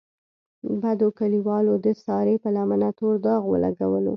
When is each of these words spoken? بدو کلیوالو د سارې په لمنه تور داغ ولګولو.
بدو 0.81 1.07
کلیوالو 1.19 1.73
د 1.85 1.87
سارې 2.03 2.35
په 2.43 2.49
لمنه 2.55 2.89
تور 2.97 3.15
داغ 3.25 3.41
ولګولو. 3.51 4.09